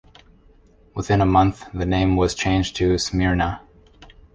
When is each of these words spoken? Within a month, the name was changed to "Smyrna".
Within 0.95 1.21
a 1.21 1.27
month, 1.27 1.69
the 1.75 1.85
name 1.85 2.15
was 2.15 2.33
changed 2.33 2.75
to 2.77 2.97
"Smyrna". 2.97 3.61